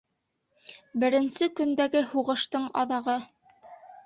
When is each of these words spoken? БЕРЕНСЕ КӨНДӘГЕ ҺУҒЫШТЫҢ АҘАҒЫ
БЕРЕНСЕ 1.03 1.49
КӨНДӘГЕ 1.59 2.01
ҺУҒЫШТЫҢ 2.13 2.67
АҘАҒЫ 2.85 3.19